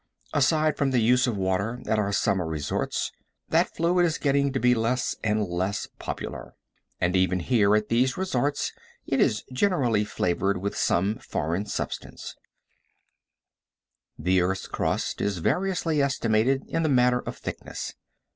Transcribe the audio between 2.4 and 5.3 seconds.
resorts, that fluid is getting to be less